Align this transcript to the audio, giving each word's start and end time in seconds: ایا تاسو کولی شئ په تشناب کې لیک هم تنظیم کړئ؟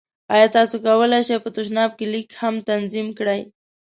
ایا 0.33 0.47
تاسو 0.57 0.75
کولی 0.85 1.21
شئ 1.27 1.37
په 1.43 1.49
تشناب 1.55 1.91
کې 1.97 2.05
لیک 2.13 2.29
هم 2.41 2.55
تنظیم 2.69 3.07
کړئ؟ 3.17 3.41